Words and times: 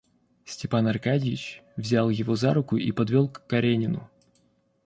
Степан 0.45 0.87
Аркадьич 0.87 1.61
взял 1.77 2.09
его 2.09 2.35
за 2.35 2.55
руку 2.55 2.75
и 2.75 2.91
подвел 2.91 3.29
к 3.29 3.45
Каренину. 3.45 4.09